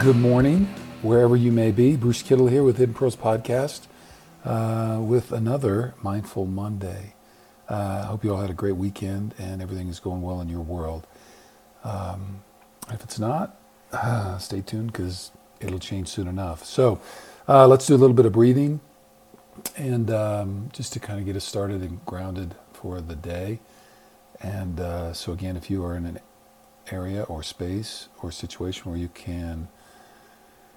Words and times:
morning, 0.00 0.64
wherever 1.02 1.36
you 1.36 1.52
may 1.52 1.70
be. 1.70 1.94
Bruce 1.94 2.22
Kittle 2.22 2.46
here 2.46 2.62
with 2.62 2.78
Hidden 2.78 2.94
Podcast 2.94 3.82
uh, 4.46 4.98
with 4.98 5.30
another 5.30 5.92
Mindful 6.02 6.46
Monday. 6.46 7.14
Uh, 7.68 7.74
I 7.74 7.76
uh, 7.76 8.04
hope 8.06 8.24
you 8.24 8.32
all 8.32 8.40
had 8.40 8.48
a 8.48 8.54
great 8.54 8.76
weekend 8.76 9.34
and 9.38 9.60
everything 9.60 9.88
is 9.88 10.00
going 10.00 10.22
well 10.22 10.40
in 10.40 10.48
your 10.48 10.62
world. 10.62 11.06
Um, 11.84 12.42
if 12.88 13.04
it's 13.04 13.18
not, 13.18 13.60
uh, 13.92 14.38
stay 14.38 14.62
tuned 14.62 14.90
because 14.90 15.32
it'll 15.60 15.78
change 15.78 16.08
soon 16.08 16.28
enough. 16.28 16.64
So 16.64 16.98
uh, 17.46 17.68
let's 17.68 17.86
do 17.86 17.94
a 17.94 17.98
little 17.98 18.16
bit 18.16 18.24
of 18.24 18.32
breathing 18.32 18.80
and 19.76 20.10
um, 20.10 20.70
just 20.72 20.94
to 20.94 20.98
kind 20.98 21.20
of 21.20 21.26
get 21.26 21.36
us 21.36 21.44
started 21.44 21.82
and 21.82 22.02
grounded 22.06 22.54
for 22.72 23.02
the 23.02 23.16
day. 23.16 23.60
And 24.40 24.80
uh, 24.80 25.12
so, 25.12 25.32
again, 25.32 25.58
if 25.58 25.68
you 25.68 25.84
are 25.84 25.94
in 25.94 26.06
an 26.06 26.20
area 26.90 27.24
or 27.24 27.42
space 27.42 28.08
or 28.22 28.32
situation 28.32 28.90
where 28.90 28.98
you 28.98 29.08
can 29.08 29.68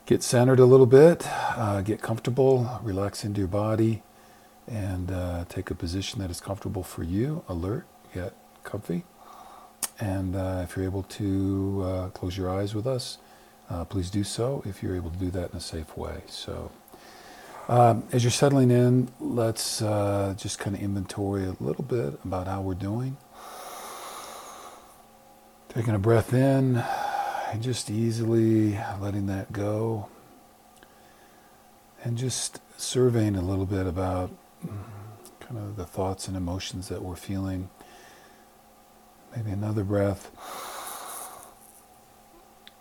get 0.05 0.21
centered 0.21 0.59
a 0.59 0.65
little 0.65 0.85
bit, 0.85 1.25
uh, 1.57 1.81
get 1.81 2.01
comfortable, 2.01 2.79
relax 2.83 3.23
into 3.23 3.39
your 3.39 3.47
body, 3.47 4.03
and 4.67 5.11
uh, 5.11 5.45
take 5.47 5.71
a 5.71 5.75
position 5.75 6.19
that 6.21 6.29
is 6.29 6.39
comfortable 6.41 6.83
for 6.83 7.03
you, 7.03 7.43
alert, 7.47 7.85
yet 8.13 8.33
comfy. 8.63 9.03
And 9.99 10.35
uh, 10.35 10.61
if 10.63 10.75
you're 10.75 10.85
able 10.85 11.03
to 11.03 11.83
uh, 11.85 12.09
close 12.09 12.37
your 12.37 12.49
eyes 12.49 12.73
with 12.75 12.87
us, 12.87 13.17
uh, 13.69 13.85
please 13.85 14.09
do 14.09 14.23
so 14.23 14.61
if 14.65 14.83
you're 14.83 14.95
able 14.95 15.09
to 15.09 15.17
do 15.17 15.29
that 15.31 15.51
in 15.51 15.57
a 15.57 15.61
safe 15.61 15.95
way. 15.97 16.23
So, 16.27 16.71
um, 17.69 18.03
as 18.11 18.23
you're 18.23 18.31
settling 18.31 18.71
in, 18.71 19.09
let's 19.21 19.81
uh, 19.81 20.35
just 20.37 20.59
kind 20.59 20.75
of 20.75 20.81
inventory 20.81 21.45
a 21.45 21.55
little 21.61 21.83
bit 21.83 22.19
about 22.25 22.47
how 22.47 22.61
we're 22.61 22.73
doing. 22.73 23.15
Taking 25.69 25.95
a 25.95 25.99
breath 25.99 26.33
in 26.33 26.83
and 27.53 27.61
just 27.61 27.91
easily 27.91 28.79
letting 28.99 29.27
that 29.27 29.53
go. 29.53 30.09
And 32.03 32.17
just 32.17 32.59
surveying 32.77 33.35
a 33.35 33.41
little 33.41 33.67
bit 33.67 33.85
about 33.85 34.31
kind 35.39 35.59
of 35.59 35.75
the 35.75 35.85
thoughts 35.85 36.27
and 36.27 36.35
emotions 36.35 36.87
that 36.89 37.03
we're 37.03 37.15
feeling. 37.15 37.69
Maybe 39.35 39.51
another 39.51 39.83
breath. 39.83 40.31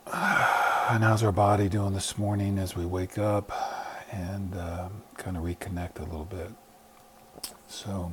And 0.90 1.04
how's 1.04 1.22
our 1.22 1.32
body 1.32 1.70
doing 1.70 1.94
this 1.94 2.18
morning 2.18 2.58
as 2.58 2.76
we 2.76 2.84
wake 2.84 3.16
up 3.16 3.50
and 4.10 4.52
um, 4.58 5.02
kind 5.16 5.38
of 5.38 5.44
reconnect 5.44 6.00
a 6.00 6.02
little 6.02 6.26
bit? 6.26 6.50
So 7.68 8.12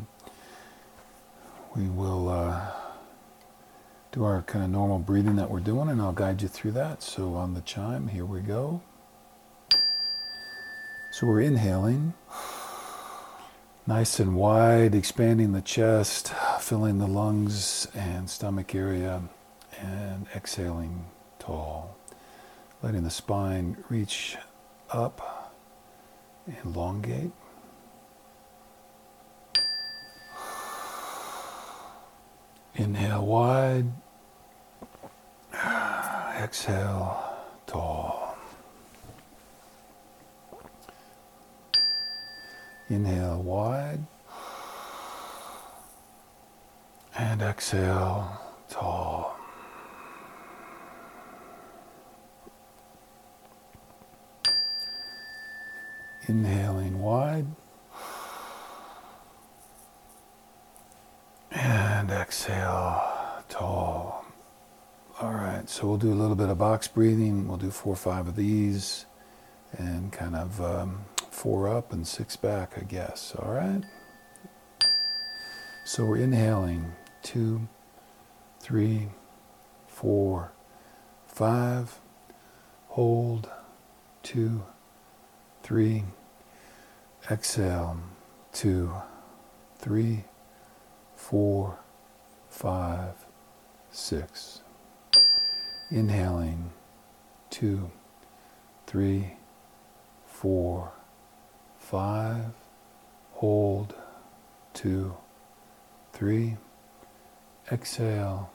we 1.76 1.88
will. 1.88 2.30
Uh, 2.30 2.79
do 4.12 4.24
our 4.24 4.42
kind 4.42 4.66
of 4.66 4.72
normal 4.72 5.00
breathing 5.00 5.36
that 5.36 5.52
we're 5.52 5.60
doing, 5.60 5.90
and 5.90 6.02
I'll 6.02 6.12
guide 6.12 6.42
you 6.42 6.48
through 6.48 6.72
that. 6.72 7.04
So 7.04 7.36
on 7.36 7.54
the 7.54 7.62
chime, 7.62 8.08
here 8.08 8.26
we 8.26 8.40
go. 8.42 8.82
So 11.12 11.28
we're 11.28 11.42
inhaling, 11.42 12.14
nice 13.86 14.20
and 14.20 14.36
wide, 14.36 14.96
expanding 14.96 15.52
the 15.54 15.62
chest, 15.62 16.34
filling 16.60 17.00
the 17.00 17.08
lungs 17.08 17.88
and 17.94 18.30
stomach 18.30 18.74
area, 18.74 19.24
and 19.80 20.28
exhaling 20.36 21.06
tall, 21.40 21.98
letting 22.82 23.04
the 23.04 23.10
spine 23.10 23.78
reach 23.90 24.38
up, 24.92 25.56
elongate. 26.64 27.32
Inhale 32.80 33.26
wide. 33.26 33.92
Exhale 36.42 37.22
tall. 37.68 38.38
Inhale 42.90 43.42
wide. 43.42 44.00
And 47.18 47.42
exhale 47.42 48.40
tall. 48.70 49.38
Inhaling 56.28 57.02
wide. 57.02 57.48
And 61.52 62.12
exhale, 62.12 63.04
tall. 63.50 64.26
All 65.22 65.34
right, 65.34 65.69
so 65.80 65.88
we'll 65.88 65.96
do 65.96 66.12
a 66.12 66.14
little 66.14 66.36
bit 66.36 66.50
of 66.50 66.58
box 66.58 66.90
breathing. 66.90 67.48
We'll 67.48 67.56
do 67.56 67.72
four 67.72 67.94
or 67.94 67.96
five 67.96 68.28
of 68.28 68.36
these 68.36 69.06
and 69.72 70.12
kind 70.12 70.36
of 70.36 70.60
um, 70.60 71.06
four 71.32 71.70
up 71.70 71.94
and 71.94 72.06
six 72.06 72.36
back, 72.36 72.74
I 72.76 72.82
guess. 72.82 73.34
All 73.40 73.54
right? 73.54 73.82
So 75.86 76.04
we're 76.04 76.18
inhaling 76.18 76.92
two, 77.22 77.70
three, 78.60 79.08
four, 79.88 80.52
five. 81.28 81.98
Hold, 82.90 83.50
two, 84.22 84.66
three. 85.64 86.04
Exhale, 87.32 88.02
two, 88.52 88.92
three 89.78 90.26
four, 91.16 91.80
five, 92.50 93.14
six. 93.92 94.60
Inhaling, 95.92 96.70
two, 97.50 97.90
three, 98.86 99.34
four, 100.28 100.92
five. 101.80 102.52
Hold, 103.34 103.96
two, 104.74 105.16
three. 106.14 106.58
Exhale, 107.72 108.52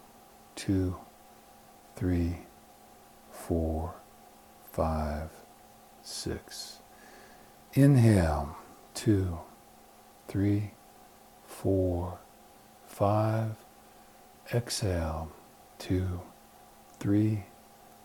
two, 0.55 0.97
three, 1.97 2.39
four, 3.33 3.95
five, 4.71 5.31
six. 6.03 6.78
Inhale, 7.72 8.56
two, 8.95 9.39
three, 10.28 10.71
four, 11.45 12.19
five. 12.87 13.56
Exhale, 14.53 15.33
two, 15.81 16.21
three, 17.04 17.44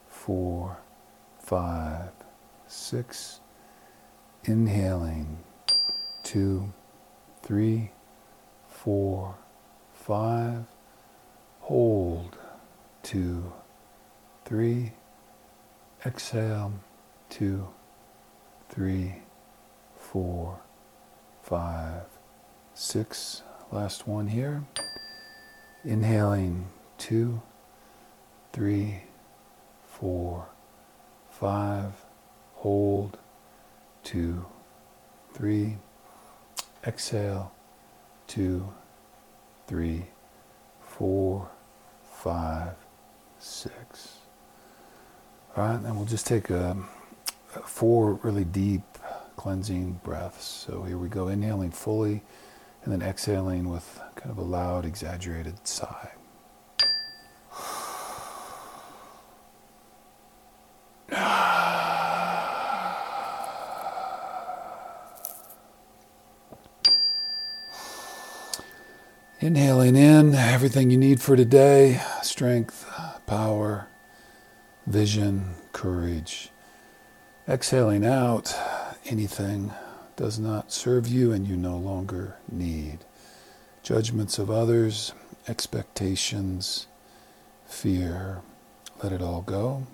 four, 0.09 0.77
five, 1.41 2.09
six. 2.67 3.39
Inhaling, 4.43 5.37
two, 6.21 6.73
three, 7.41 7.91
four, 8.67 9.35
five. 9.93 10.65
Hold, 11.61 12.37
two, 13.01 13.53
three. 14.43 14.91
Exhale, 16.05 16.73
two, 17.29 17.69
three, 18.67 19.15
four, 19.95 20.59
five, 21.41 22.03
six. 22.73 23.43
Last 23.71 24.09
one 24.09 24.27
here. 24.27 24.65
Inhaling 25.85 26.67
two, 26.97 27.41
three, 28.53 29.03
four, 29.87 30.47
five. 31.29 31.93
Hold 32.55 33.17
two, 34.03 34.45
three. 35.33 35.77
Exhale 36.85 37.51
two, 38.27 38.71
three, 39.67 40.05
four, 40.81 41.49
five, 42.13 42.75
six. 43.39 44.19
All 45.57 45.65
right, 45.65 45.79
and 45.79 45.95
we'll 45.95 46.05
just 46.05 46.27
take 46.27 46.49
a, 46.49 46.77
a 47.55 47.59
four 47.61 48.13
really 48.23 48.45
deep 48.45 48.83
cleansing 49.35 49.99
breaths. 50.03 50.45
So 50.45 50.83
here 50.83 50.97
we 50.97 51.09
go, 51.09 51.27
inhaling 51.27 51.71
fully 51.71 52.21
and 52.83 52.93
then 52.93 53.01
exhaling 53.01 53.69
with 53.69 53.99
kind 54.15 54.31
of 54.31 54.37
a 54.37 54.43
loud, 54.43 54.85
exaggerated 54.85 55.67
sigh. 55.67 56.11
Inhaling 69.41 69.95
in 69.95 70.35
everything 70.35 70.89
you 70.89 70.97
need 70.97 71.21
for 71.21 71.37
today 71.37 72.01
strength, 72.21 72.85
power, 73.25 73.87
vision, 74.85 75.55
courage. 75.71 76.49
Exhaling 77.47 78.05
out 78.05 78.53
anything 79.05 79.71
does 80.17 80.39
not 80.39 80.73
serve 80.73 81.07
you 81.07 81.31
and 81.31 81.47
you 81.47 81.55
no 81.55 81.77
longer 81.77 82.35
need. 82.51 83.05
Judgments 83.81 84.39
of 84.39 84.51
others, 84.51 85.13
expectations, 85.47 86.87
fear, 87.65 88.41
let 89.01 89.13
it 89.13 89.21
all 89.21 89.41
go. 89.41 89.87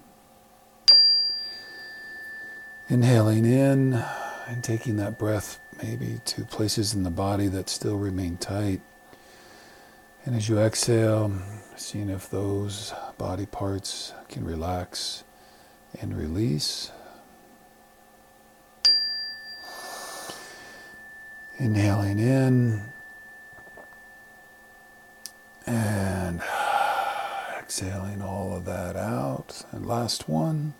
Inhaling 2.89 3.45
in 3.45 4.03
and 4.47 4.63
taking 4.63 4.95
that 4.95 5.19
breath 5.19 5.59
maybe 5.83 6.19
to 6.25 6.45
places 6.45 6.95
in 6.95 7.03
the 7.03 7.11
body 7.11 7.47
that 7.49 7.69
still 7.69 7.97
remain 7.97 8.37
tight. 8.37 8.81
And 10.25 10.35
as 10.35 10.49
you 10.49 10.57
exhale, 10.57 11.31
seeing 11.75 12.09
if 12.09 12.31
those 12.31 12.95
body 13.19 13.45
parts 13.45 14.11
can 14.27 14.43
relax 14.43 15.23
and 16.01 16.17
release. 16.17 16.91
Inhaling 21.59 22.17
in 22.17 22.81
and 25.67 26.41
exhaling 27.59 28.23
all 28.23 28.55
of 28.57 28.65
that 28.65 28.95
out. 28.95 29.63
And 29.71 29.85
last 29.85 30.27
one. 30.27 30.73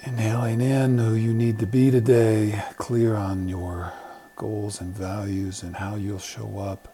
Inhaling 0.00 0.62
in 0.62 0.96
who 0.96 1.14
you 1.14 1.34
need 1.34 1.58
to 1.58 1.66
be 1.66 1.90
today, 1.90 2.62
clear 2.78 3.14
on 3.14 3.46
your 3.46 3.92
goals 4.36 4.80
and 4.80 4.94
values 4.94 5.62
and 5.62 5.76
how 5.76 5.96
you'll 5.96 6.18
show 6.18 6.58
up. 6.58 6.88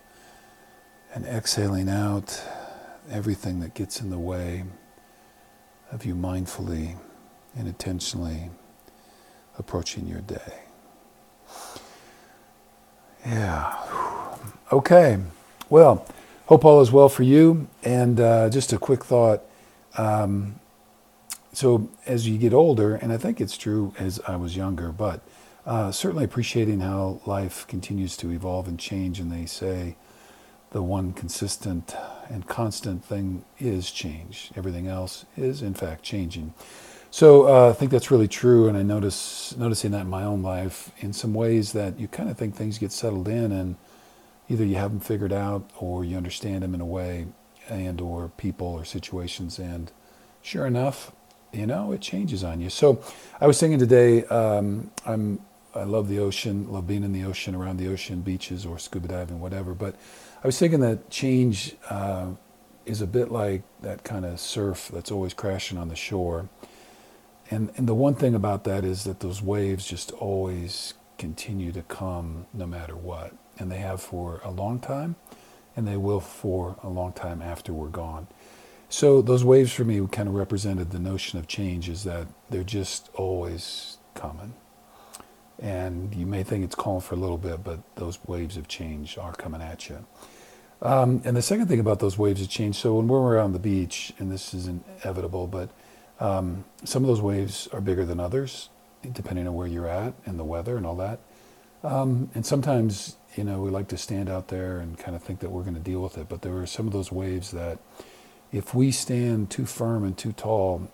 And 1.13 1.27
exhaling 1.27 1.89
out 1.89 2.41
everything 3.11 3.61
that 3.61 3.75
gets 3.75 4.01
in 4.01 4.11
the 4.11 4.19
way 4.19 4.65
of 5.91 6.05
you 6.05 6.15
mindfully 6.15 6.97
and 7.57 7.67
intentionally 7.67 8.51
approaching 9.59 10.07
your 10.07 10.21
day. 10.21 10.61
Yeah. 13.27 13.75
Okay. 14.73 15.19
Well, 15.69 16.07
hope 16.47 16.65
all 16.65 16.81
is 16.81 16.93
well 16.93 17.09
for 17.09 17.25
you. 17.25 17.69
And 17.83 18.21
uh, 18.21 18.49
just 18.51 18.73
a 18.73 18.79
quick 18.79 19.05
thought. 19.05 19.43
Um, 19.99 20.61
so 21.53 21.89
as 22.07 22.29
you 22.29 22.39
get 22.39 22.55
older, 22.55 22.95
and 22.95 23.13
I 23.13 23.17
think 23.17 23.41
it's 23.41 23.57
true 23.57 23.93
as 23.99 24.21
I 24.29 24.37
was 24.37 24.57
younger, 24.57 24.93
but 24.93 25.21
uh, 25.70 25.93
certainly 25.93 26.25
appreciating 26.25 26.81
how 26.81 27.20
life 27.26 27.64
continues 27.69 28.17
to 28.17 28.32
evolve 28.32 28.67
and 28.67 28.78
change. 28.78 29.20
And 29.20 29.31
they 29.31 29.46
say 29.46 29.96
the 30.72 30.82
one 30.82 31.12
consistent 31.12 31.94
and 32.28 32.46
constant 32.49 33.05
thing 33.05 33.44
is 33.61 33.93
change. 33.93 34.50
Everything 34.56 34.88
else 34.88 35.25
is, 35.37 35.62
in 35.62 35.75
fact, 35.75 36.02
changing. 36.02 36.55
So 37.12 37.46
uh, 37.46 37.70
I 37.70 37.72
think 37.72 37.90
that's 37.93 38.11
really 38.11 38.28
true, 38.28 38.69
and 38.69 38.76
I 38.76 38.82
notice 38.82 39.56
noticing 39.56 39.90
that 39.93 40.02
in 40.02 40.11
my 40.11 40.25
own 40.25 40.43
life 40.43 40.93
in 40.99 41.12
some 41.12 41.34
ways 41.34 41.72
that 41.72 41.99
you 41.99 42.08
kind 42.08 42.31
of 42.31 42.37
think 42.38 42.55
things 42.55 42.78
get 42.78 42.93
settled 42.93 43.28
in, 43.28 43.50
and 43.50 43.76
either 44.49 44.64
you 44.64 44.76
have 44.76 44.90
them 44.90 45.00
figured 45.00 45.32
out 45.32 45.69
or 45.78 46.05
you 46.05 46.17
understand 46.17 46.62
them 46.62 46.75
in 46.75 46.81
a 46.81 46.87
way, 46.87 47.26
and 47.69 48.00
or 48.00 48.31
people 48.37 48.69
or 48.69 48.84
situations, 48.84 49.58
and 49.58 49.90
sure 50.43 50.67
enough, 50.67 51.11
you 51.52 51.67
know, 51.67 51.90
it 51.90 52.00
changes 52.00 52.44
on 52.44 52.61
you. 52.61 52.70
So 52.70 53.02
I 53.40 53.49
was 53.49 53.58
thinking 53.58 53.81
today, 53.81 54.25
um, 54.26 54.93
I'm, 55.05 55.40
I 55.75 55.84
love 55.84 56.08
the 56.08 56.19
ocean, 56.19 56.70
love 56.70 56.87
being 56.87 57.05
in 57.05 57.12
the 57.12 57.25
ocean, 57.25 57.55
around 57.55 57.76
the 57.76 57.88
ocean, 57.88 58.22
beaches 58.22 58.67
or 58.67 58.78
scuba 58.78 59.08
diving, 59.08 59.40
whatever. 59.40 59.75
But 59.75 59.94
I 60.43 60.46
was 60.46 60.58
thinking 60.58 60.81
that 60.81 61.11
change 61.11 61.76
uh, 61.88 62.32
is 62.87 63.00
a 63.00 63.06
bit 63.06 63.31
like 63.31 63.62
that 63.82 64.02
kind 64.02 64.25
of 64.25 64.40
surf 64.40 64.90
that's 64.93 65.11
always 65.11 65.34
crashing 65.34 65.78
on 65.78 65.88
the 65.88 65.96
shore. 65.96 66.49
And, 67.50 67.70
and 67.76 67.88
the 67.88 67.94
one 67.94 68.14
thing 68.14 68.34
about 68.34 68.64
that 68.64 68.84
is 68.84 69.05
that 69.05 69.20
those 69.20 69.43
waves 69.43 69.87
just 69.87 70.12
always 70.12 70.94
continue 71.19 71.72
to 71.72 71.82
come 71.82 72.46
no 72.55 72.67
matter 72.67 72.96
what. 72.96 73.32
And 73.58 73.70
they 73.70 73.78
have 73.78 74.00
for 74.00 74.40
a 74.43 74.50
long 74.50 74.81
time, 74.81 75.17
and 75.76 75.87
they 75.87 75.96
will 75.96 76.20
for 76.20 76.76
a 76.82 76.88
long 76.88 77.12
time 77.12 77.43
after 77.43 77.72
we're 77.72 77.88
gone. 77.88 78.26
So 78.88 79.22
those 79.22 79.44
waves 79.44 79.72
for 79.72 79.84
me 79.84 80.05
kind 80.08 80.28
of 80.28 80.34
represented 80.34 80.90
the 80.90 80.99
notion 80.99 81.38
of 81.38 81.46
change 81.46 81.88
is 81.88 82.02
that 82.05 82.26
they're 82.49 82.64
just 82.64 83.08
always 83.14 83.99
coming. 84.14 84.55
And 85.61 86.15
you 86.15 86.27
may 86.27 86.43
think 86.43 86.65
it's 86.65 86.75
calm 86.75 87.01
for 87.01 87.15
a 87.15 87.19
little 87.19 87.39
bit, 87.39 87.62
but 87.62 87.81
those 87.97 88.19
waves 88.27 88.57
of 88.57 88.67
change 88.67 89.19
are 89.19 89.33
coming 89.33 89.61
at 89.61 89.89
you. 89.89 90.07
Um, 90.83 91.21
and 91.25 91.37
the 91.37 91.43
second 91.43 91.67
thing 91.67 91.81
about 91.81 91.99
those 91.99 92.17
waves 92.17 92.41
of 92.41 92.49
change, 92.49 92.77
so 92.77 92.95
when 92.95 93.07
we're 93.07 93.39
on 93.39 93.53
the 93.53 93.59
beach, 93.59 94.15
and 94.19 94.33
this 94.33 94.55
is 94.55 94.67
inevitable, 94.67 95.47
but 95.47 95.69
um, 96.19 96.65
some 96.85 97.03
of 97.03 97.09
those 97.09 97.21
waves 97.21 97.69
are 97.73 97.81
bigger 97.83 98.07
than 98.07 98.19
others, 98.19 98.71
depending 99.12 99.47
on 99.47 99.55
where 99.55 99.67
you're 99.67 99.89
at 99.89 100.15
and 100.25 100.39
the 100.39 100.45
weather 100.45 100.79
and 100.79 100.87
all 100.87 100.97
that. 100.97 101.21
Um, 101.83 102.31
and 102.35 102.45
sometimes, 102.45 103.17
you 103.37 103.45
know, 103.45 103.61
we 103.61 103.71
like 103.71 103.89
to 103.89 103.99
stand 103.99 104.29
out 104.29 104.49
there 104.49 104.79
and 104.79 104.99
kind 104.99 105.15
of 105.15 105.23
think 105.23 105.41
that 105.41 105.51
we're 105.51 105.63
going 105.63 105.75
to 105.75 105.81
deal 105.81 106.01
with 106.01 106.17
it, 106.19 106.29
but 106.29 106.43
there 106.43 106.56
are 106.59 106.67
some 106.67 106.87
of 106.87 106.93
those 106.93 107.13
waves 107.13 107.51
that 107.51 107.79
if 108.53 108.75
we 108.75 108.91
stand 108.91 109.51
too 109.51 109.67
firm 109.67 110.05
and 110.05 110.17
too 110.17 110.33
tall 110.33 110.91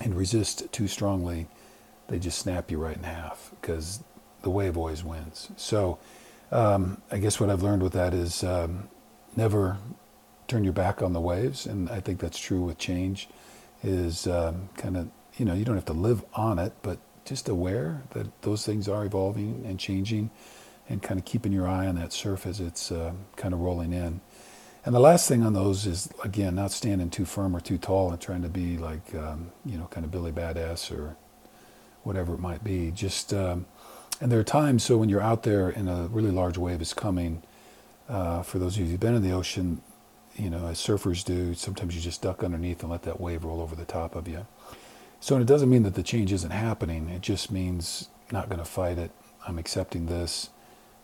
and 0.00 0.14
resist 0.14 0.72
too 0.72 0.88
strongly, 0.88 1.46
they 2.08 2.18
just 2.18 2.38
snap 2.38 2.70
you 2.70 2.78
right 2.78 2.96
in 2.96 3.02
half 3.02 3.50
because 3.60 4.02
the 4.42 4.50
wave 4.50 4.76
always 4.76 5.02
wins. 5.02 5.50
So 5.56 5.98
um, 6.52 7.02
I 7.10 7.18
guess 7.18 7.40
what 7.40 7.50
I've 7.50 7.62
learned 7.62 7.82
with 7.82 7.92
that 7.94 8.14
is 8.14 8.44
um, 8.44 8.88
never 9.34 9.78
turn 10.48 10.64
your 10.64 10.72
back 10.72 11.02
on 11.02 11.12
the 11.12 11.20
waves, 11.20 11.66
and 11.66 11.90
I 11.90 12.00
think 12.00 12.20
that's 12.20 12.38
true 12.38 12.62
with 12.62 12.78
change. 12.78 13.28
Is 13.82 14.26
um, 14.26 14.68
kind 14.76 14.96
of 14.96 15.10
you 15.36 15.44
know 15.44 15.54
you 15.54 15.64
don't 15.64 15.74
have 15.74 15.84
to 15.86 15.92
live 15.92 16.24
on 16.34 16.58
it, 16.58 16.72
but 16.82 16.98
just 17.24 17.48
aware 17.48 18.02
that 18.10 18.42
those 18.42 18.64
things 18.64 18.88
are 18.88 19.04
evolving 19.04 19.64
and 19.66 19.78
changing, 19.78 20.30
and 20.88 21.02
kind 21.02 21.18
of 21.18 21.26
keeping 21.26 21.52
your 21.52 21.66
eye 21.66 21.86
on 21.86 21.96
that 21.96 22.12
surf 22.12 22.46
as 22.46 22.60
it's 22.60 22.92
uh, 22.92 23.12
kind 23.36 23.52
of 23.52 23.60
rolling 23.60 23.92
in. 23.92 24.20
And 24.84 24.94
the 24.94 25.00
last 25.00 25.26
thing 25.28 25.42
on 25.42 25.52
those 25.52 25.84
is 25.84 26.08
again 26.22 26.54
not 26.54 26.70
standing 26.70 27.10
too 27.10 27.24
firm 27.24 27.56
or 27.56 27.60
too 27.60 27.78
tall 27.78 28.12
and 28.12 28.20
trying 28.20 28.42
to 28.42 28.48
be 28.48 28.78
like 28.78 29.14
um, 29.16 29.50
you 29.64 29.76
know 29.76 29.86
kind 29.86 30.04
of 30.04 30.12
Billy 30.12 30.30
Badass 30.30 30.96
or 30.96 31.16
whatever 32.06 32.34
it 32.34 32.40
might 32.40 32.62
be. 32.62 32.92
Just 32.92 33.34
um, 33.34 33.66
and 34.20 34.30
there 34.32 34.38
are 34.38 34.44
times 34.44 34.84
so 34.84 34.96
when 34.96 35.08
you're 35.08 35.20
out 35.20 35.42
there 35.42 35.68
and 35.68 35.90
a 35.90 36.08
really 36.10 36.30
large 36.30 36.56
wave 36.56 36.80
is 36.80 36.94
coming. 36.94 37.42
Uh, 38.08 38.40
for 38.42 38.60
those 38.60 38.76
of 38.76 38.84
you 38.84 38.90
who've 38.92 39.00
been 39.00 39.16
in 39.16 39.22
the 39.22 39.32
ocean, 39.32 39.82
you 40.36 40.48
know 40.48 40.68
as 40.68 40.78
surfers 40.78 41.24
do, 41.24 41.52
sometimes 41.54 41.94
you 41.94 42.00
just 42.00 42.22
duck 42.22 42.44
underneath 42.44 42.82
and 42.82 42.90
let 42.90 43.02
that 43.02 43.20
wave 43.20 43.44
roll 43.44 43.60
over 43.60 43.74
the 43.74 43.84
top 43.84 44.14
of 44.14 44.28
you. 44.28 44.46
So 45.18 45.36
it 45.38 45.46
doesn't 45.46 45.68
mean 45.68 45.82
that 45.82 45.94
the 45.94 46.02
change 46.02 46.32
isn't 46.32 46.52
happening. 46.52 47.08
It 47.08 47.22
just 47.22 47.50
means 47.50 48.08
not 48.30 48.48
going 48.48 48.58
to 48.58 48.64
fight 48.64 48.98
it. 48.98 49.10
I'm 49.46 49.58
accepting 49.58 50.06
this. 50.06 50.50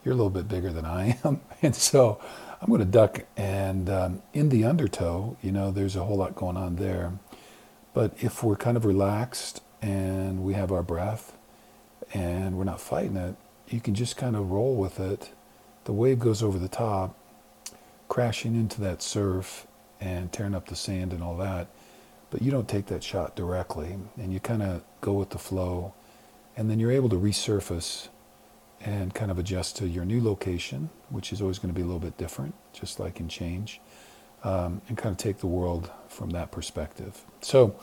You're 0.05 0.15
a 0.15 0.17
little 0.17 0.31
bit 0.31 0.49
bigger 0.49 0.73
than 0.73 0.85
I 0.85 1.19
am, 1.25 1.41
and 1.62 1.75
so 1.75 2.21
I'm 2.61 2.69
going 2.69 2.81
to 2.81 2.85
duck. 2.85 3.25
And 3.37 3.91
um, 3.91 4.23
in 4.33 4.49
the 4.50 4.65
undertow, 4.65 5.37
you 5.43 5.50
know, 5.50 5.73
there's 5.73 5.97
a 5.97 6.05
whole 6.05 6.19
lot 6.19 6.37
going 6.37 6.57
on 6.57 6.76
there. 6.76 7.15
But 7.95 8.15
if 8.21 8.43
we're 8.43 8.57
kind 8.57 8.76
of 8.76 8.85
relaxed 8.85 9.61
and 9.83 10.43
we 10.43 10.55
have 10.55 10.73
our 10.73 10.83
breath 10.83 11.37
and 12.15 12.57
we're 12.57 12.65
not 12.65 12.81
fighting 12.81 13.17
it, 13.17 13.35
you 13.69 13.81
can 13.81 13.95
just 13.95 14.17
kind 14.17 14.37
of 14.37 14.51
roll 14.51 14.77
with 14.77 15.01
it. 15.01 15.31
The 15.85 15.93
wave 15.93 16.19
goes 16.19 16.43
over 16.43 16.59
the 16.59 16.69
top, 16.69 17.17
crashing 18.09 18.55
into 18.55 18.81
that 18.81 19.03
surf 19.03 19.67
and 20.01 20.33
tearing 20.33 20.55
up 20.55 20.69
the 20.69 20.77
sand 20.77 21.12
and 21.12 21.23
all 21.23 21.37
that. 21.39 21.69
But 22.31 22.43
you 22.43 22.51
don't 22.51 22.69
take 22.69 22.87
that 22.87 23.03
shot 23.03 23.37
directly 23.37 23.99
and 24.17 24.33
you 24.33 24.41
kind 24.41 24.62
of 24.62 24.83
go 25.01 25.12
with 25.12 25.31
the 25.31 25.39
flow. 25.39 25.95
And 26.57 26.71
then 26.71 26.79
you're 26.79 26.93
able 26.93 27.09
to 27.09 27.17
resurface 27.17 28.09
and 28.81 29.15
kind 29.15 29.31
of 29.31 29.39
adjust 29.39 29.77
to 29.79 29.87
your 29.89 30.05
new 30.05 30.23
location, 30.23 30.91
which 31.11 31.33
is 31.33 31.41
always 31.41 31.59
going 31.59 31.73
to 31.73 31.79
be 31.79 31.83
a 31.83 31.87
little 31.87 32.01
bit 32.01 32.17
different, 32.19 32.55
just 32.73 33.01
like 33.01 33.21
in 33.21 33.29
change, 33.29 33.81
um, 34.45 34.83
and 34.89 34.99
kind 34.99 35.12
of 35.12 35.19
take 35.19 35.39
the 35.39 35.47
world 35.47 35.91
from 36.09 36.31
that 36.31 36.51
perspective. 36.51 37.23
So 37.41 37.75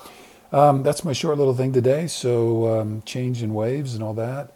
um, 0.51 0.83
that's 0.83 1.03
my 1.03 1.13
short 1.13 1.37
little 1.37 1.53
thing 1.55 1.73
today. 1.73 2.07
So 2.07 2.79
um, 2.79 3.01
change 3.03 3.43
in 3.43 3.53
waves 3.53 3.93
and 3.95 4.03
all 4.03 4.13
that, 4.15 4.53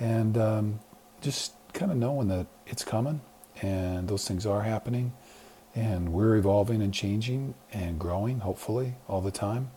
and 0.00 0.36
um, 0.38 0.80
just 1.20 1.54
kind 1.72 1.90
of 1.90 1.96
knowing 1.96 2.28
that 2.28 2.46
it's 2.66 2.84
coming 2.84 3.20
and 3.62 4.08
those 4.08 4.26
things 4.26 4.46
are 4.46 4.62
happening, 4.62 5.12
and 5.74 6.12
we're 6.12 6.36
evolving 6.36 6.82
and 6.82 6.92
changing 6.92 7.54
and 7.72 7.98
growing, 7.98 8.40
hopefully, 8.40 8.94
all 9.08 9.20
the 9.20 9.30
time 9.30 9.70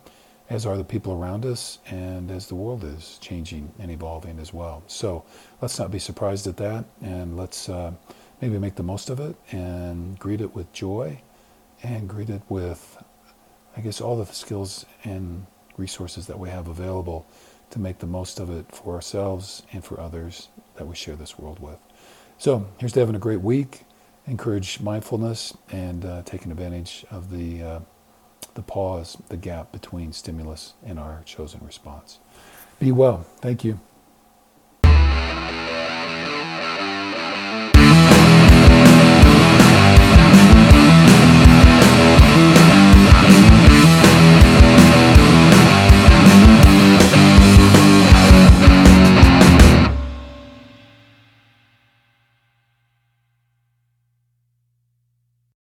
as 0.50 0.64
are 0.64 0.76
the 0.78 0.84
people 0.84 1.12
around 1.12 1.44
us, 1.44 1.78
and 1.88 2.30
as 2.30 2.46
the 2.46 2.54
world 2.54 2.82
is 2.82 3.18
changing 3.20 3.70
and 3.78 3.90
evolving 3.90 4.38
as 4.38 4.52
well. 4.52 4.82
So 4.86 5.24
let's 5.60 5.78
not 5.78 5.90
be 5.90 5.98
surprised 5.98 6.46
at 6.46 6.56
that, 6.56 6.86
and 7.02 7.36
let's 7.36 7.68
uh, 7.68 7.92
maybe 8.40 8.58
make 8.58 8.76
the 8.76 8.82
most 8.82 9.10
of 9.10 9.20
it 9.20 9.36
and 9.52 10.18
greet 10.18 10.40
it 10.40 10.54
with 10.54 10.72
joy 10.72 11.20
and 11.82 12.08
greet 12.08 12.30
it 12.30 12.42
with, 12.48 13.02
I 13.76 13.82
guess, 13.82 14.00
all 14.00 14.16
the 14.16 14.24
skills 14.32 14.86
and 15.04 15.46
resources 15.78 16.26
that 16.26 16.38
we 16.38 16.50
have 16.50 16.68
available 16.68 17.26
to 17.70 17.78
make 17.78 17.98
the 17.98 18.06
most 18.06 18.40
of 18.40 18.50
it 18.50 18.66
for 18.74 18.94
ourselves 18.94 19.62
and 19.72 19.84
for 19.84 20.00
others 20.00 20.48
that 20.76 20.86
we 20.86 20.94
share 20.94 21.16
this 21.16 21.38
world 21.38 21.60
with. 21.60 21.78
So 22.38 22.66
here's 22.78 22.92
to 22.92 23.00
having 23.00 23.16
a 23.16 23.20
great 23.20 23.40
week. 23.40 23.82
Encourage 24.26 24.80
mindfulness 24.80 25.56
and 25.70 26.04
uh, 26.04 26.22
taking 26.24 26.52
advantage 26.52 27.04
of 27.10 27.30
the 27.30 27.62
uh, 27.62 27.80
the 28.54 28.62
pause, 28.62 29.16
the 29.28 29.36
gap 29.36 29.72
between 29.72 30.12
stimulus 30.12 30.74
and 30.84 30.98
our 30.98 31.22
chosen 31.24 31.60
response. 31.64 32.18
Be 32.80 32.92
well. 32.92 33.26
Thank 33.40 33.64
you. 33.64 33.80